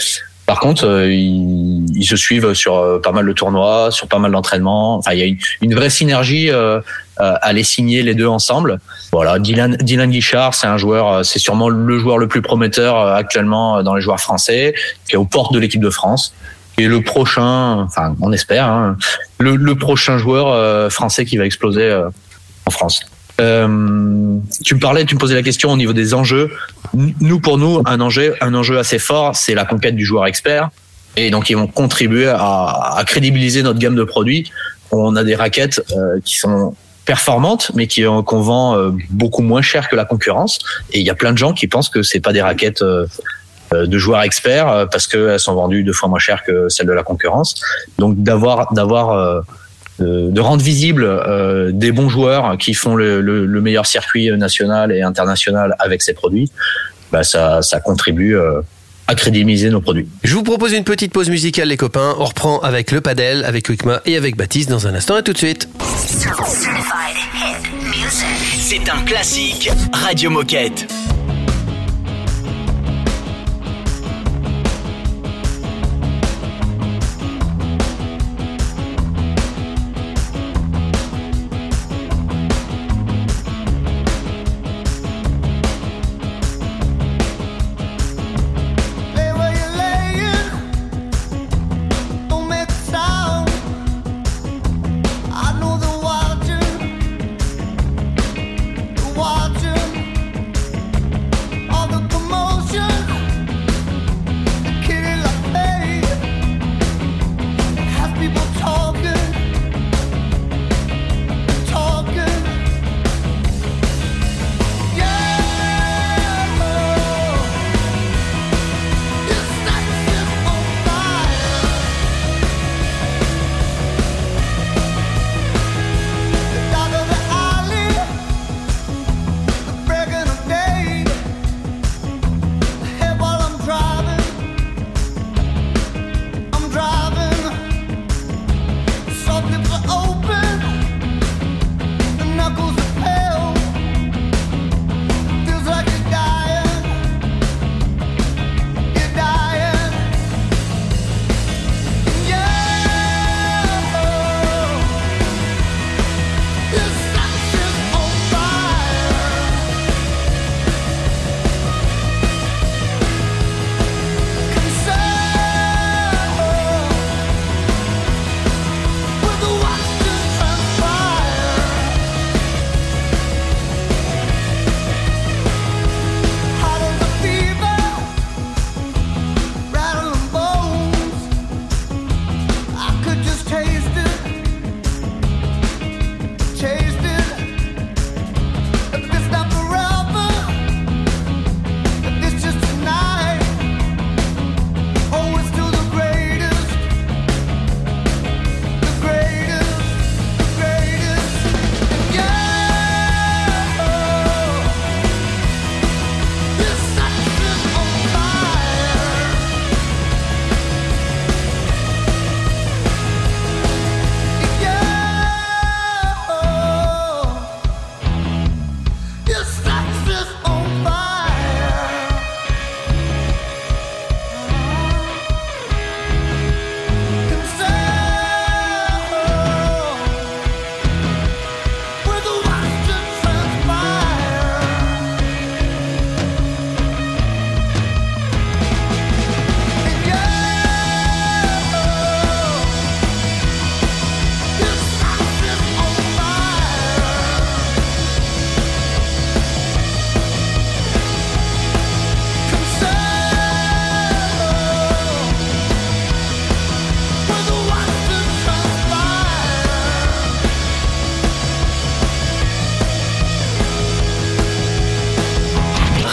[0.47, 4.19] Par contre, euh, ils, ils se suivent sur euh, pas mal de tournois, sur pas
[4.19, 4.97] mal d'entraînements.
[4.97, 6.81] Enfin, il y a une, une vraie synergie euh,
[7.17, 8.81] à les signer les deux ensemble.
[9.13, 13.83] Voilà, Dylan, Dylan Guichard, c'est un joueur, c'est sûrement le joueur le plus prometteur actuellement
[13.83, 14.75] dans les joueurs français,
[15.07, 16.35] qui est aux portes de l'équipe de France.
[16.81, 18.97] Et le prochain, enfin, on espère, hein,
[19.39, 22.09] le, prochain joueur euh, français qui va exploser euh,
[22.65, 23.03] en France.
[23.39, 26.51] Euh, tu me parlais, tu me posais la question au niveau des enjeux.
[26.95, 30.71] Nous, pour nous, un enjeu, un enjeu assez fort, c'est la conquête du joueur expert.
[31.17, 34.51] Et donc, ils vont contribuer à, crédibiliser notre gamme de produits.
[34.91, 35.83] On a des raquettes
[36.25, 40.61] qui sont performantes, mais qui qu'on vend beaucoup moins cher que la concurrence.
[40.93, 42.83] Et il y a plein de gens qui pensent que c'est pas des raquettes
[43.73, 46.93] de joueurs experts euh, parce qu'elles sont vendues deux fois moins cher que celles de
[46.93, 47.55] la concurrence.
[47.99, 49.43] Donc, d'avoir d'avoir
[50.01, 54.31] euh, de, rendre visible euh, des bons joueurs qui font le, le, le meilleur circuit
[54.31, 56.51] national et international avec ces produits,
[57.13, 58.61] bah ça, ça contribue euh,
[59.07, 60.09] à crédibiliser nos produits.
[60.25, 62.15] Je vous propose une petite pause musicale, les copains.
[62.19, 65.17] On reprend avec le padel, avec Quickma et avec Baptiste dans un instant.
[65.17, 65.69] À tout de suite.
[68.59, 70.87] C'est un classique Radio Moquette.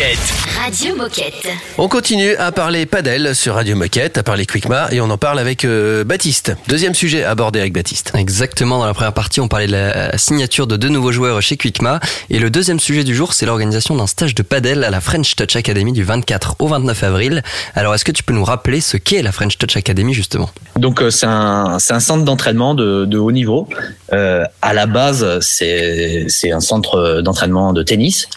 [0.00, 0.34] Moquette.
[0.58, 1.48] Radio Moquette.
[1.76, 5.38] On continue à parler padel sur Radio Moquette, à parler Quickma, et on en parle
[5.38, 6.56] avec euh, Baptiste.
[6.68, 8.10] Deuxième sujet abordé avec Baptiste.
[8.14, 11.58] Exactement, dans la première partie, on parlait de la signature de deux nouveaux joueurs chez
[11.58, 12.00] Quickma.
[12.30, 15.36] Et le deuxième sujet du jour, c'est l'organisation d'un stage de padel à la French
[15.36, 17.42] Touch Academy du 24 au 29 avril.
[17.74, 20.48] Alors, est-ce que tu peux nous rappeler ce qu'est la French Touch Academy, justement?
[20.76, 23.68] Donc euh, c'est un, c'est un centre d'entraînement de, de haut niveau.
[24.14, 28.28] Euh, à la base, c'est c'est un centre d'entraînement de tennis.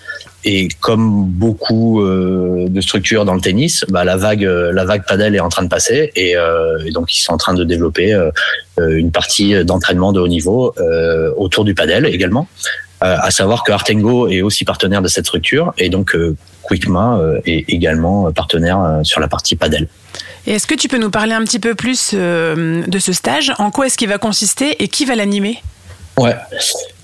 [0.46, 5.06] Et comme beaucoup euh, de structures dans le tennis, bah, la vague euh, la vague
[5.08, 8.14] padel est en train de passer et, euh, donc ils sont en train de développer
[8.78, 10.76] une partie d'entraînement de haut niveau
[11.38, 12.48] autour du padel également.
[13.02, 16.16] À savoir que Artengo est aussi partenaire de cette structure et donc
[16.62, 19.88] Quickma est également partenaire sur la partie padel.
[20.48, 23.54] Et est-ce que tu peux nous parler un petit peu plus de ce stage?
[23.58, 25.62] En quoi est-ce qu'il va consister et qui va l'animer?
[26.18, 26.36] Ouais.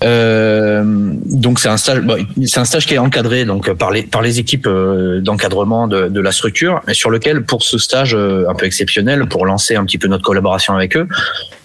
[0.04, 0.82] Euh,
[1.26, 2.02] donc c'est un stage,
[2.46, 6.08] c'est un stage qui est encadré donc par les par les équipes euh, d'encadrement de,
[6.08, 9.74] de la structure, mais sur lequel pour ce stage euh, un peu exceptionnel, pour lancer
[9.74, 11.08] un petit peu notre collaboration avec eux,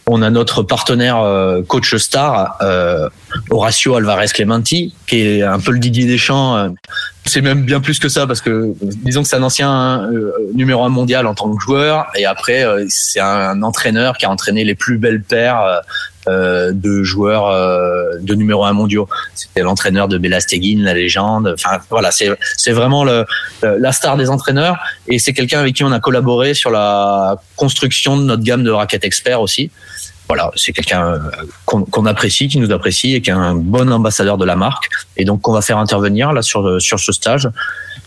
[0.07, 3.09] on a notre partenaire euh, coach star euh,
[3.51, 6.73] Horacio Alvarez Clementi, qui est un peu le Didier Deschamps.
[7.25, 10.83] C'est même bien plus que ça parce que disons que c'est un ancien euh, numéro
[10.83, 14.63] un mondial en tant que joueur et après euh, c'est un entraîneur qui a entraîné
[14.63, 15.79] les plus belles paires euh,
[16.27, 19.07] euh, de joueurs euh, de numéro un mondiaux.
[19.35, 21.53] C'était l'entraîneur de Bela Stegin, la légende.
[21.55, 23.25] Enfin voilà, c'est c'est vraiment le-
[23.61, 28.17] la star des entraîneurs et c'est quelqu'un avec qui on a collaboré sur la construction
[28.17, 29.69] de notre gamme de raquettes experts aussi.
[30.27, 31.19] Voilà, c'est quelqu'un euh,
[31.65, 34.89] qu'on apprécie, qui nous apprécie et qui est un bon ambassadeur de la marque.
[35.17, 37.49] Et donc, qu'on va faire intervenir là sur sur ce stage.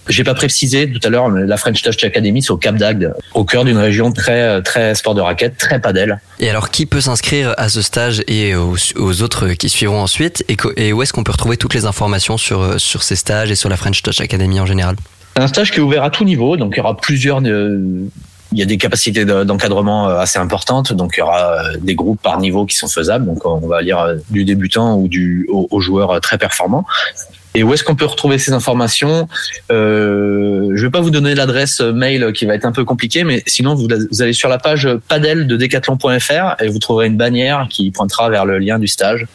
[0.08, 3.44] J'ai pas précisé tout à l'heure, la French Touch Academy, c'est au Cap d'Agde, au
[3.44, 6.18] cœur d'une région très très sport de raquette, très padel.
[6.40, 10.44] Et alors, qui peut s'inscrire à ce stage et aux, aux autres qui suivront ensuite?
[10.76, 13.54] Et, où est-ce qu'on peut retrouver toutes les informations sur, euh, sur ces stages et
[13.54, 14.96] sur la French Touch Academy en général?
[15.36, 17.40] C'est un stage qui est ouvert à tout niveau, donc il y aura plusieurs.
[18.52, 21.76] Il y a des capacités de- d'encadrement euh, assez importantes, donc il y aura euh,
[21.80, 23.26] des groupes par niveau qui sont faisables.
[23.26, 26.84] Donc on va lire euh, du débutant ou du au, au joueur euh, très performant.
[27.54, 29.26] Et où est-ce qu'on peut retrouver ces informations?
[29.72, 33.42] Euh, Je vais pas vous donner l'adresse mail qui va être un peu compliquée, mais
[33.46, 37.66] sinon vous, vous allez sur la page padel de decathlon.fr et vous trouverez une bannière
[37.68, 39.26] qui pointera vers le lien du stage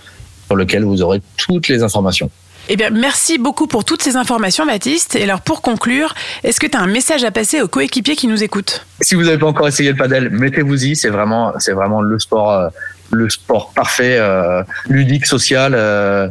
[0.47, 2.29] sur lequel vous aurez toutes les informations.
[2.69, 5.15] Eh bien, merci beaucoup pour toutes ces informations, Baptiste.
[5.15, 8.27] Et alors, pour conclure, est-ce que tu as un message à passer aux coéquipiers qui
[8.27, 8.85] nous écoutent?
[9.01, 10.95] Si vous n'avez pas encore essayé le padel, mettez-vous-y.
[10.95, 12.69] C'est vraiment, c'est vraiment le sport, euh,
[13.11, 16.29] le sport parfait, euh, ludique, social, euh,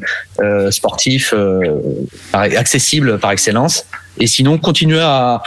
[0.71, 1.35] sportif,
[2.33, 3.85] accessible par excellence.
[4.19, 5.43] Et sinon, continuez à,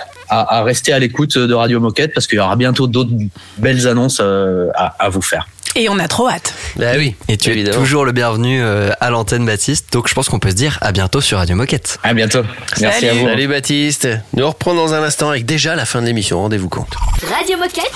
[0.63, 3.11] rester à l'écoute de Radio Moquette parce qu'il y aura bientôt d'autres
[3.57, 5.47] belles annonces à vous faire.
[5.78, 6.53] Et on a trop hâte.
[6.78, 7.15] Bah oui.
[7.28, 9.91] Et tu es toujours le bienvenu euh, à l'antenne, Baptiste.
[9.91, 11.99] Donc, je pense qu'on peut se dire à bientôt sur Radio Moquette.
[12.01, 12.43] À bientôt.
[12.80, 13.28] Merci à vous.
[13.28, 14.07] Salut Baptiste.
[14.34, 16.39] Nous reprend dans un instant avec déjà la fin de l'émission.
[16.39, 16.95] Rendez-vous compte.
[17.30, 17.91] Radio Moquette.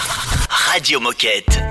[0.49, 1.61] Radio Moquette.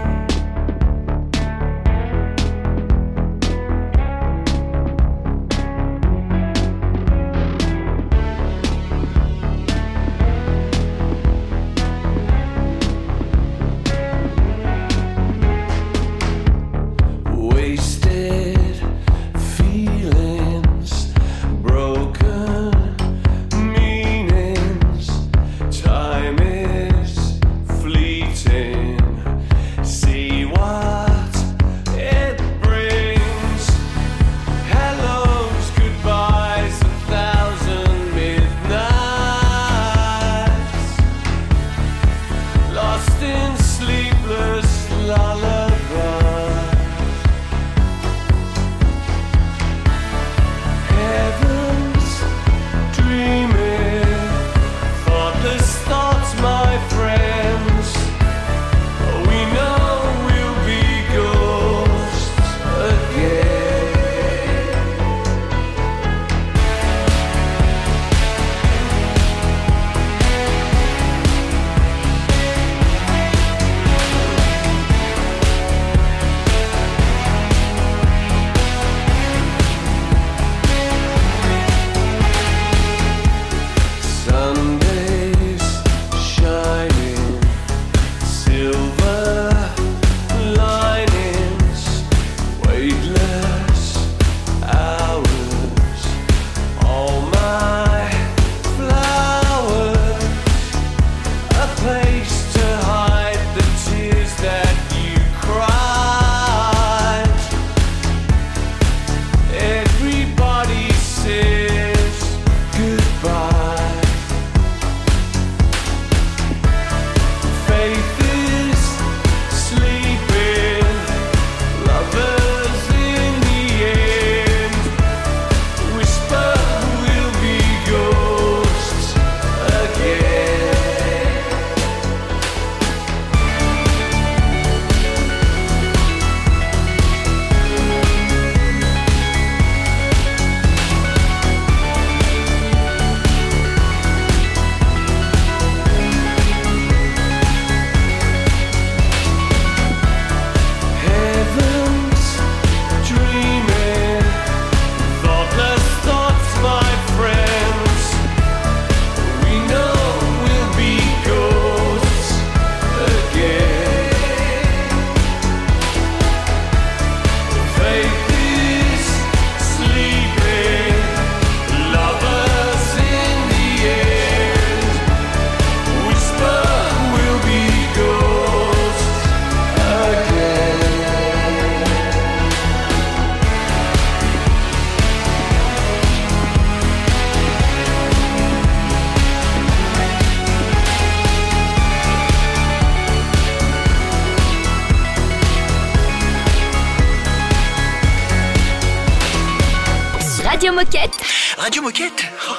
[201.68, 202.54] Radio Moquette oh,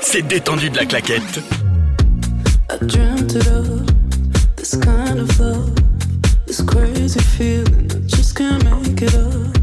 [0.00, 1.42] C'est détendu de la claquette.
[2.70, 3.84] I dreamt it all,
[4.56, 5.74] this kind of love,
[6.46, 9.53] this crazy feeling, I just can't make it up.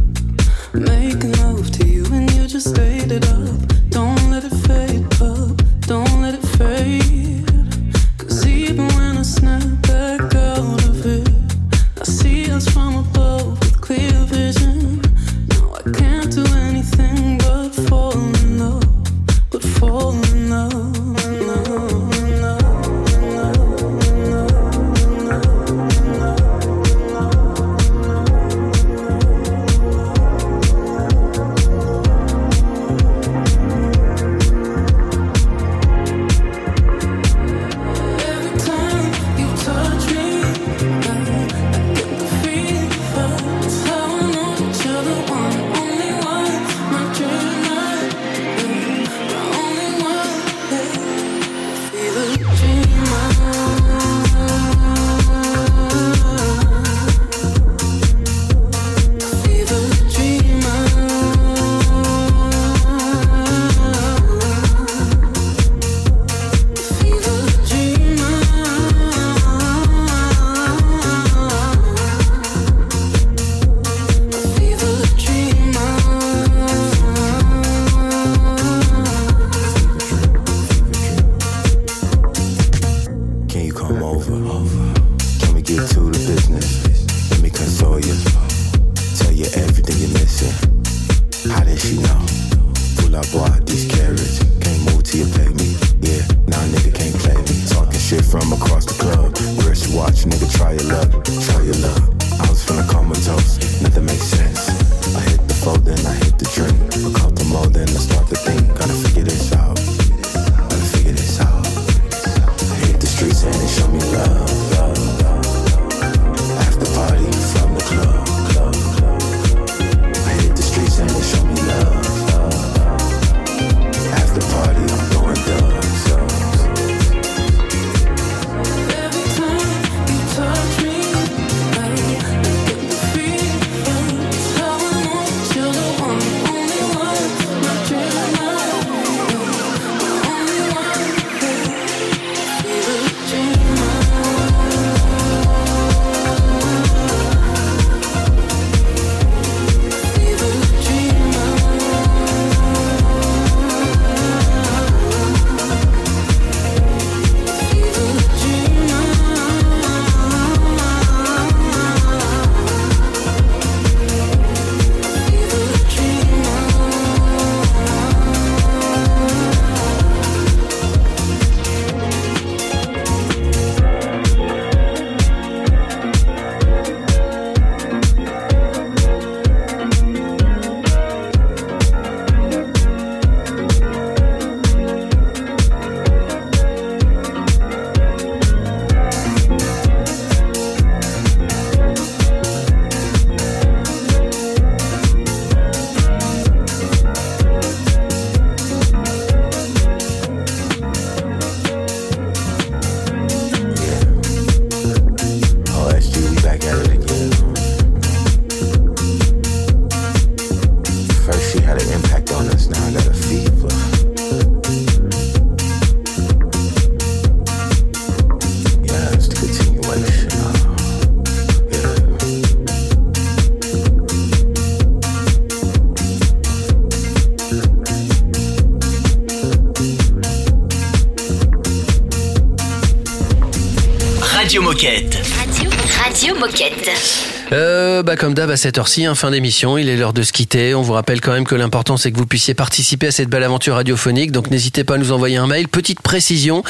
[238.16, 240.74] Comme d'hab à cette heure-ci, hein, fin d'émission, il est l'heure de se quitter.
[240.74, 243.44] On vous rappelle quand même que l'important c'est que vous puissiez participer à cette belle
[243.44, 244.32] aventure radiophonique.
[244.32, 245.68] Donc n'hésitez pas à nous envoyer un mail.
[245.68, 246.64] Petite précision,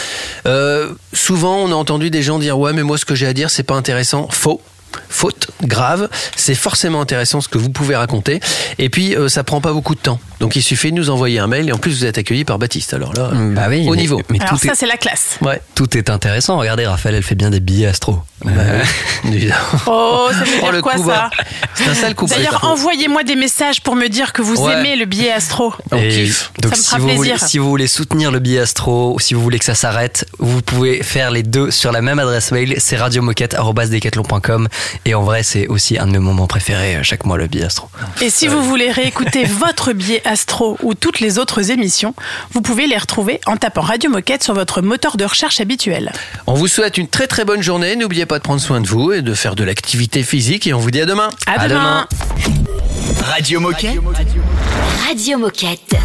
[0.46, 3.34] euh, souvent on a entendu des gens dire ouais mais moi ce que j'ai à
[3.34, 4.28] dire c'est pas intéressant.
[4.30, 4.62] Faux.
[5.10, 8.40] Faute grave, c'est forcément intéressant ce que vous pouvez raconter.
[8.80, 11.40] Et puis euh, ça prend pas beaucoup de temps, donc il suffit de nous envoyer
[11.40, 12.94] un mail et en plus vous êtes accueilli par Baptiste.
[12.94, 14.22] Alors là, Bah oui, au mais- niveau.
[14.30, 15.38] mais Alors tout ça, est- c'est la classe.
[15.42, 15.62] Ouais.
[15.76, 16.58] Tout est intéressant.
[16.58, 18.20] Regardez, Raphaël, elle fait bien des billets astro.
[18.48, 18.84] Euh,
[19.88, 21.30] Oh, ça veut Oh, le quoi coup ça.
[21.76, 22.26] C'est un sale coup.
[22.26, 24.74] D'ailleurs, envoyez-moi des messages pour me dire que vous Ouais.
[24.74, 25.74] aimez le billet astro.
[25.96, 26.26] Et
[26.60, 27.48] donc, ça me si fera vous, voulez, plaisir.
[27.48, 30.62] si vous voulez soutenir le billet astro, ou si vous voulez que ça s'arrête, vous
[30.62, 32.76] pouvez faire les deux sur la même adresse mail.
[32.80, 34.68] C'est radiomoquette.com.
[35.06, 37.66] Et en vrai, c'est aussi un de mes moments préférés euh, chaque mois, le billet
[37.66, 37.90] astro.
[38.22, 42.14] Et si vous voulez réécouter votre billet astro ou toutes les autres émissions,
[42.54, 46.12] vous pouvez les retrouver en tapant Radio Moquette sur votre moteur de recherche habituel.
[46.48, 47.96] On vous souhaite une très très bonne journée.
[47.96, 50.68] N'oubliez pas de prendre soin de vous et de faire de l'activité physique.
[50.68, 51.30] Et on vous dit à demain.
[51.46, 52.08] À, demain.
[53.24, 54.00] Radio Moquette.
[55.08, 55.96] Radio Moquette.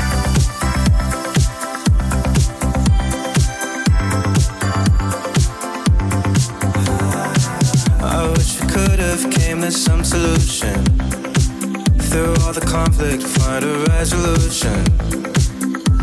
[12.86, 14.84] Conflict, find a resolution.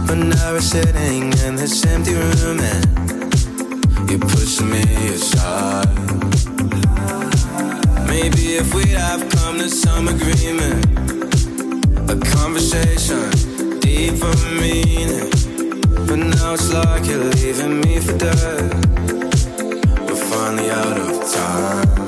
[0.05, 5.87] But now we're sitting in this empty room and you're pushing me aside.
[8.07, 10.83] Maybe if we'd have come to some agreement,
[12.09, 13.29] a conversation,
[13.79, 15.29] deeper meaning.
[16.07, 18.73] But now it's like you're leaving me for dead.
[20.05, 22.02] We're finally out of time.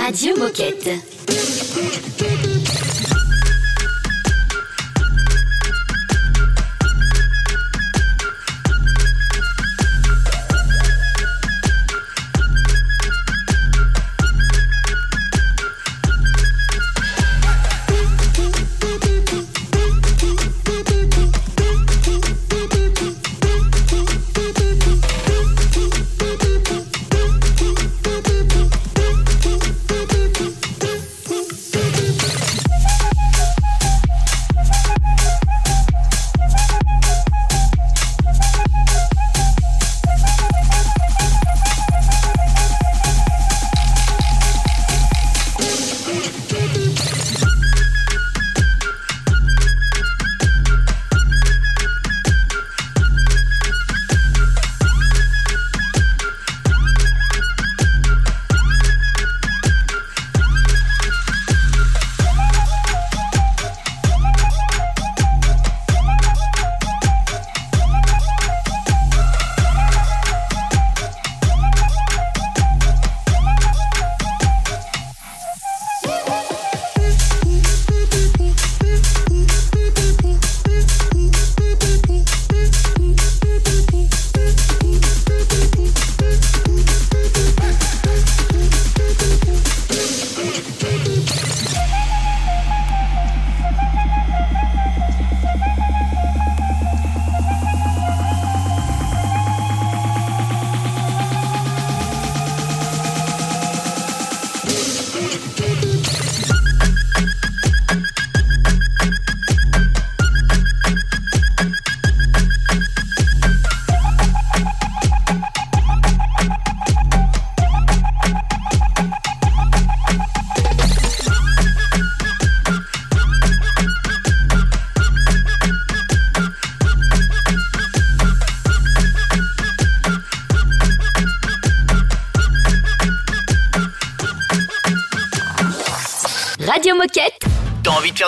[0.00, 1.11] Radio Moquette.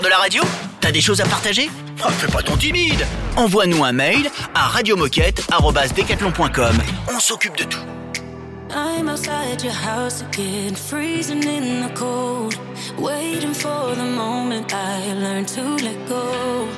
[0.04, 0.42] de la radio
[0.80, 1.70] T'as des choses à partager
[2.04, 6.76] oh, Fais pas ton timide Envoie-nous un mail à radiomoquette.com.
[7.08, 7.80] On s'occupe de tout.
[8.70, 12.58] I'm outside your house again, freezing in the cold.
[12.98, 16.68] Waiting for the moment I learn to let go.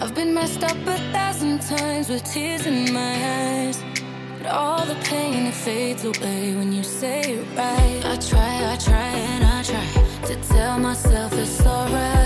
[0.00, 3.82] I've been messed up a thousand times with tears in my eyes.
[4.38, 8.04] But all the pain it fades away when you say it right.
[8.04, 9.86] I try, I try, and I try
[10.26, 12.25] to tell myself it's alright.